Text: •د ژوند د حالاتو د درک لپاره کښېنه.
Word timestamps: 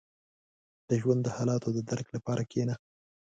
•د 0.89 0.91
ژوند 1.01 1.21
د 1.23 1.27
حالاتو 1.35 1.69
د 1.73 1.79
درک 1.89 2.07
لپاره 2.15 2.41
کښېنه. 2.51 2.75